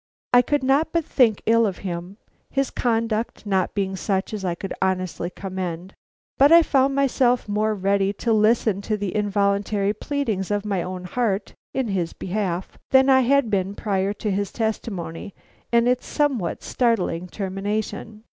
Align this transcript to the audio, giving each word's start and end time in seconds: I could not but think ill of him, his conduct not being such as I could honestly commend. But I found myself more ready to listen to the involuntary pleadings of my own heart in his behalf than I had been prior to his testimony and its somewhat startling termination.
I 0.33 0.41
could 0.41 0.63
not 0.63 0.91
but 0.91 1.05
think 1.05 1.43
ill 1.45 1.67
of 1.67 1.77
him, 1.85 2.17
his 2.49 2.71
conduct 2.71 3.45
not 3.45 3.75
being 3.75 3.95
such 3.95 4.33
as 4.33 4.43
I 4.43 4.55
could 4.55 4.73
honestly 4.81 5.29
commend. 5.29 5.93
But 6.39 6.51
I 6.51 6.63
found 6.63 6.95
myself 6.95 7.47
more 7.47 7.75
ready 7.75 8.11
to 8.13 8.33
listen 8.33 8.81
to 8.81 8.97
the 8.97 9.15
involuntary 9.15 9.93
pleadings 9.93 10.49
of 10.49 10.65
my 10.65 10.81
own 10.81 11.03
heart 11.03 11.53
in 11.71 11.89
his 11.89 12.13
behalf 12.13 12.79
than 12.89 13.11
I 13.11 13.19
had 13.19 13.51
been 13.51 13.75
prior 13.75 14.11
to 14.13 14.31
his 14.31 14.51
testimony 14.51 15.35
and 15.71 15.87
its 15.87 16.07
somewhat 16.07 16.63
startling 16.63 17.27
termination. 17.27 18.23